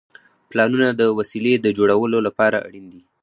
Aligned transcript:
پلانونه 0.49 0.87
د 0.93 1.01
وسیلې 1.17 1.53
د 1.59 1.67
جوړولو 1.77 2.17
لپاره 2.27 2.57
اړین 2.67 2.85
دي. 2.93 3.01